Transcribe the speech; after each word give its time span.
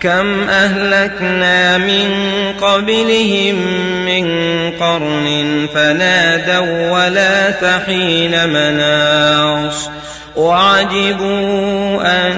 كم 0.00 0.48
أهلكنا 0.48 1.78
من 1.78 2.12
قبلهم 2.60 3.54
من 4.06 4.26
قرن 4.80 5.66
فنادوا 5.74 6.90
ولا 6.90 7.50
تحين 7.50 8.48
مناص. 8.48 9.90
وعجبوا 10.36 12.02
أن 12.02 12.34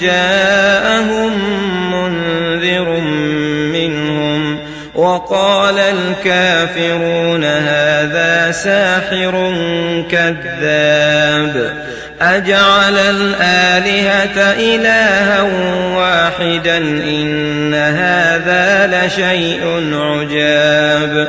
جاءهم 0.00 1.32
منذر 1.92 3.00
منهم 3.72 4.58
وقال 4.94 5.78
الكافرون 5.78 7.44
هذا 7.44 8.50
ساحر 8.52 9.54
كذاب. 10.10 11.84
أجعل 12.22 12.98
الآلهة 12.98 14.52
إلها 14.52 15.42
واحدا 15.96 16.78
إن 16.78 17.74
هذا 17.74 18.86
لشيء 18.86 19.90
عجاب. 19.92 21.28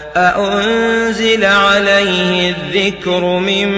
أأنزل 0.15 1.45
عليه 1.45 2.49
الذكر 2.55 3.25
من 3.39 3.71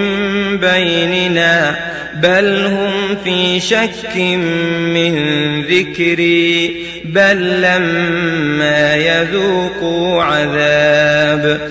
بيننا 0.58 1.76
بل 2.14 2.66
هم 2.66 3.16
في 3.24 3.60
شك 3.60 4.16
من 4.16 5.14
ذكري 5.62 6.76
بل 7.04 7.62
لما 7.62 8.96
يذوقوا 8.96 10.22
عذاب 10.22 11.70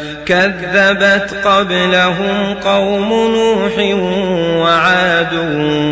كذبت 0.25 1.33
قبلهم 1.45 2.53
قوم 2.53 3.09
نوح 3.09 3.73
وعاد 4.57 5.33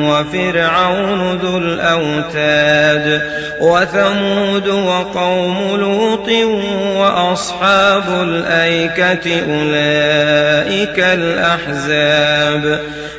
وفرعون 0.09 1.39
ذو 1.43 1.57
الأوتاد 1.57 3.21
وثمود 3.61 4.67
وقوم 4.67 5.75
لوط 5.75 6.29
وأصحاب 6.97 8.03
الأيكة 8.23 9.41
أولئك 9.49 10.99
الأحزاب 10.99 12.79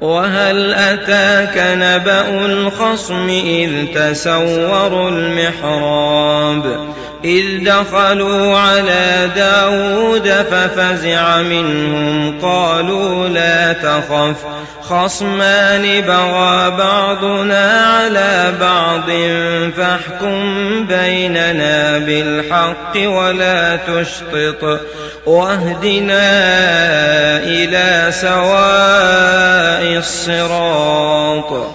وهل 0.00 0.74
أتاك 0.74 1.56
نبأ 1.56 2.46
الخصم 2.46 3.28
إذ 3.28 3.86
تسوروا 3.94 5.08
المحراب 5.10 6.94
إذ 7.24 7.64
دخلوا 7.64 8.58
على 8.58 9.30
داود 9.36 10.28
ففزع 10.28 11.42
منهم 11.42 12.40
قالوا 12.40 13.28
لا 13.28 13.72
تخف 13.72 14.36
خصمان 14.82 16.00
بغى 16.00 16.70
بعضنا 16.70 17.86
على 17.86 18.52
بعض 18.60 19.10
فاحكم 19.76 20.86
بيننا 20.86 21.98
بالحق 21.98 22.96
ولا 22.96 23.76
تشطط 23.76 24.80
واهدنا 25.26 26.28
إلى 27.44 28.12
سواء 28.12 29.98
الصراط. 29.98 31.74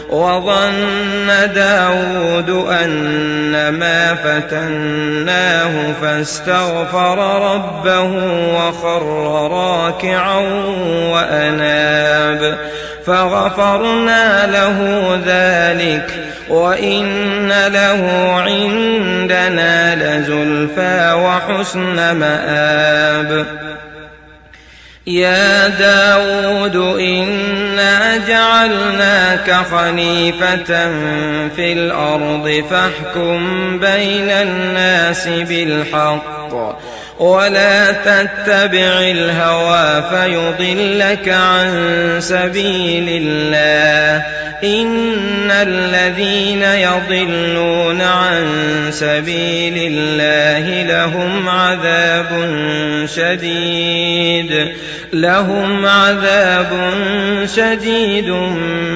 وظن 0.11 1.27
داود 1.55 2.49
أن 2.49 3.69
ما 3.69 4.15
فتناه 4.15 5.71
فاستغفر 6.01 7.17
ربه 7.53 8.11
وخر 8.55 9.03
راكعا 9.51 10.39
وأناب. 11.11 12.57
فغفرنا 13.05 14.47
له 14.47 14.79
ذلك 15.25 16.09
وإن 16.49 17.47
له 17.67 18.31
عندنا 18.41 19.95
لزلفى 19.95 21.13
وحسن 21.13 22.11
مآب. 22.15 23.45
يا 25.07 25.67
داود 25.67 26.75
إنا 26.99 28.17
جعلناك 28.27 29.51
خليفة 29.71 30.65
في 31.55 31.73
الأرض 31.73 32.63
فاحكم 32.69 33.39
بين 33.79 34.29
الناس 34.29 35.27
بالحق. 35.27 36.77
ولا 37.21 37.91
تتبع 37.91 38.99
الهوى 38.99 40.03
فيضلك 40.09 41.29
عن 41.29 41.69
سبيل 42.19 43.21
الله. 43.23 44.25
إن 44.63 45.51
الذين 45.51 46.63
يضلون 46.63 48.01
عن 48.01 48.45
سبيل 48.89 49.73
الله 49.77 50.83
لهم 50.83 51.49
عذاب 51.49 52.27
شديد. 53.15 54.71
لهم 55.13 55.85
عذاب 55.85 56.93
شديد 57.55 58.29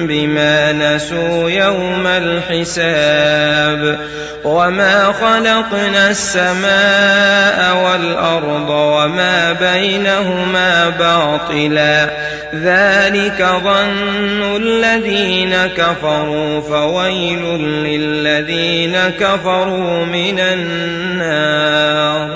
بما 0.08 0.72
نسوا 0.72 1.50
يوم 1.50 2.06
الحساب. 2.06 3.98
وما 4.44 5.12
خلقنا 5.12 6.10
السماء 6.10 7.76
والأرض 8.16 8.70
وما 8.70 9.52
بينهما 9.52 10.88
باطلا. 10.88 12.10
ذلك 12.54 13.48
ظن 13.64 14.56
الذين 14.56 15.56
كفروا 15.66 16.60
فويل 16.60 17.42
للذين 17.60 18.96
كفروا 19.20 20.04
من 20.04 20.40
النار. 20.40 22.35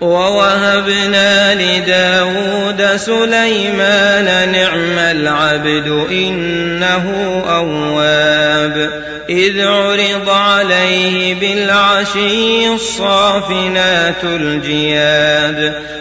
ووهبنا 0.00 1.54
لداود 1.54 2.96
سليمان 2.96 4.52
نعم 4.52 4.98
العبد 4.98 6.06
إنه 6.10 7.06
أواب. 7.48 8.90
إذ 9.30 9.66
عرض 9.66 10.28
عليه 10.28 11.34
بالعشي 11.34 12.68
الصافنات 12.68 14.24
الجياد. 14.24 15.74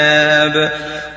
الكتاب 0.00 0.72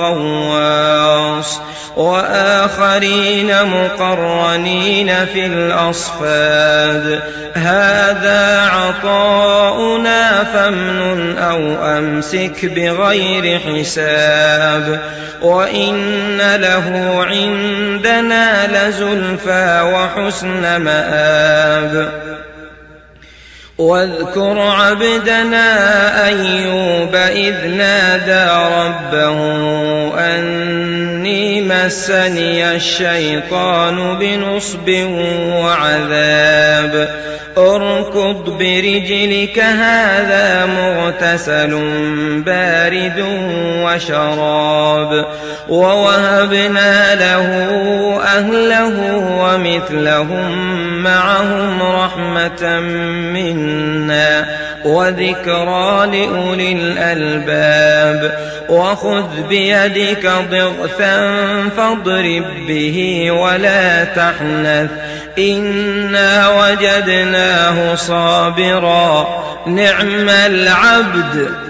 وغواص 0.00 1.60
وآخرين 1.96 3.52
مقرنين 3.64 5.26
في 5.26 5.46
الأصفاد. 5.46 7.20
هذا 7.54 8.70
عطاؤنا 8.72 10.44
فامنن 10.44 11.38
أو 11.38 11.58
أمسك 11.98 12.64
بغير 12.64 13.58
حساب. 13.58 15.00
وإن 15.42 16.38
له 16.56 17.16
عندنا 17.24 18.66
لزلفى 18.66 19.92
وحسن 19.94 20.76
مآب. 20.76 22.29
واذكر 23.80 24.58
عبدنا 24.58 25.66
أيوب 26.26 27.14
إذ 27.14 27.66
نادى 27.66 28.50
ربه 28.76 29.38
أني 30.18 31.62
مسني 31.62 32.76
الشيطان 32.76 34.18
بنصب 34.18 34.88
وعذاب. 35.52 37.08
اركض 37.58 38.56
برجلك 38.58 39.58
هذا 39.58 40.66
مغتسل 40.66 41.70
بارد 42.46 43.24
وشراب. 43.84 45.26
ووهبنا 45.68 47.14
له 47.14 47.48
أهله 48.24 49.16
ومثلهم 49.40 50.89
معهم 51.02 51.82
رحمة 51.82 52.80
منا 53.32 54.46
وذكرى 54.84 56.06
لأولي 56.06 56.72
الألباب 56.72 58.38
وخذ 58.68 59.42
بيدك 59.48 60.32
ضغثا 60.50 61.32
فاضرب 61.76 62.44
به 62.68 63.28
ولا 63.30 64.04
تحنث 64.04 64.90
إنا 65.38 66.48
وجدناه 66.48 67.94
صابرا 67.94 69.26
نعم 69.66 70.28
العبد 70.28 71.69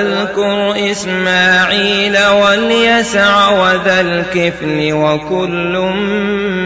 واذكر 0.00 0.90
إسماعيل 0.90 2.18
واليسع 2.26 3.48
وذا 3.50 4.00
الكفل 4.00 4.92
وكل 4.92 5.78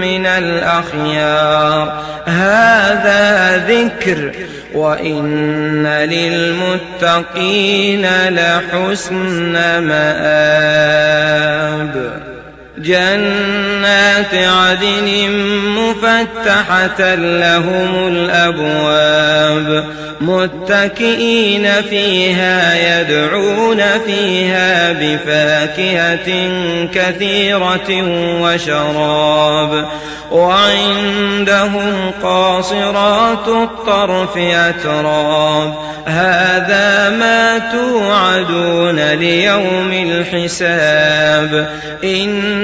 من 0.01 0.27
الأخيار. 0.27 2.03
هذا 2.27 3.57
ذكر 3.69 4.33
وإن 4.75 5.87
للمتقين 5.87 7.49
لحسن 8.29 9.53
مآب. 9.83 11.15
جنات 12.79 14.35
عدن 14.35 15.31
مفتحة 15.77 17.15
لهم 17.15 18.09
الأبواب 18.09 19.85
متكئين 20.21 21.69
فيها 21.91 22.75
يدعون 23.01 23.83
فيها 24.07 24.93
بفاكهة 24.93 26.49
كثيرة 26.95 28.03
وشراب 28.41 29.87
وعندهم 30.31 32.11
قاصرات 32.23 33.49
الطرف 33.49 34.37
أتراب 34.37 35.75
هذا 36.07 37.11
ما 37.11 37.59
توعدون 37.59 39.01
ليوم 39.01 39.93
الحساب 39.93 41.71
إن 42.05 42.64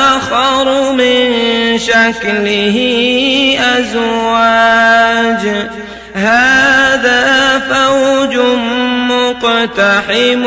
وآخر 0.31 0.91
من 0.91 1.33
شكله 1.77 2.77
أزواج. 3.77 5.67
هذا 6.13 7.59
فوج 7.69 8.37
مقتحم 9.09 10.43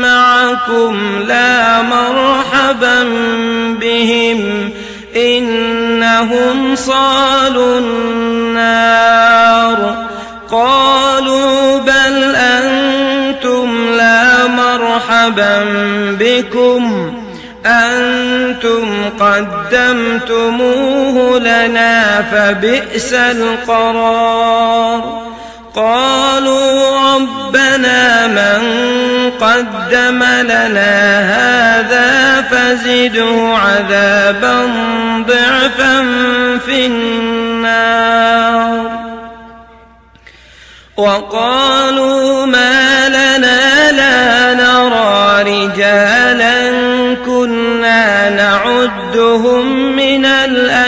معكم 0.00 0.98
لا 1.28 1.82
مرحبا 1.82 3.04
بهم. 3.80 4.70
إنهم 5.16 6.76
صالوا 6.76 7.78
النار. 7.78 8.90
قالوا 10.50 11.78
بل 11.78 12.34
أنتم 12.34 13.94
لا 13.96 14.46
مرحبا 14.46 15.64
بكم. 16.20 17.19
أنتم 17.66 19.10
قدمتموه 19.20 21.16
لنا 21.38 22.22
فبئس 22.32 23.12
القرار. 23.12 25.00
قالوا 25.74 27.14
ربنا 27.14 28.26
من 28.26 28.60
قدم 29.40 30.22
لنا 30.42 31.20
هذا 31.20 32.40
فزده 32.50 33.56
عذابا 33.56 34.66
ضعفا 35.28 36.02
في 36.66 36.86
النار. 36.86 38.30
وقالوا 40.96 42.46
ما 42.46 42.79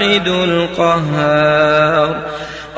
الواحد 0.00 0.28
القهار. 0.28 2.16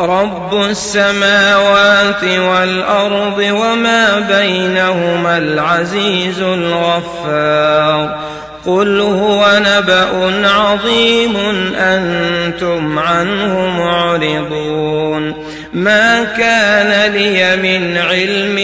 رب 0.00 0.54
السماوات 0.70 2.24
والأرض 2.24 3.38
وما 3.38 4.18
بينهما 4.18 5.38
العزيز 5.38 6.42
الغفار. 6.42 8.18
قل 8.66 9.00
هو 9.00 9.60
نبأ 9.66 10.48
عظيم 10.48 11.36
أنتم 11.78 12.98
عنه 12.98 13.66
معرضون. 13.66 15.34
ما 15.72 16.24
كان 16.24 17.12
لي 17.12 17.56
من 17.56 17.96
علم 17.96 18.56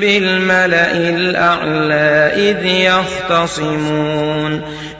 بالملأ 0.00 0.92
الأعلى 0.92 2.32
إذ 2.50 2.66
يختصمون. 2.66 4.62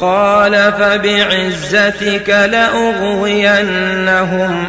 قال 0.00 0.72
فبعزتك 0.72 2.28
لأغوينهم 2.50 3.68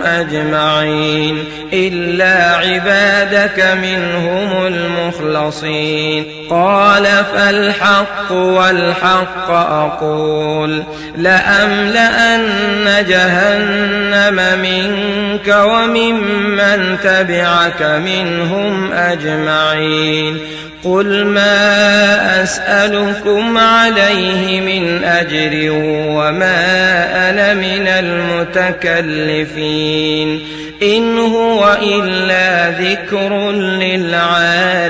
أجمعين 0.03 1.45
إلا 1.73 2.55
عبادك 2.55 3.77
منهم 3.81 4.67
المخلصين 4.67 6.38
قال 6.49 7.07
فالحق 7.33 8.31
والحق 8.31 9.49
أقول 9.51 10.83
لأملأن 11.17 13.05
جهنم 13.09 14.59
منك 14.61 15.55
وممن 15.65 16.97
تبعك 17.03 17.81
منهم 17.81 18.91
أجمعين 18.93 20.37
قل 20.83 21.25
ما 21.25 22.43
أسألكم 22.43 23.57
عليه 23.57 24.61
من 24.61 25.03
أجر 25.03 25.71
وما 26.09 27.29
أنا 27.29 27.53
من 27.53 27.87
المتكلفين 28.87 29.79
إن 30.83 31.17
هو 31.17 31.77
إلا 31.81 32.69
ذكر 32.69 33.51
للعالمين 33.51 34.89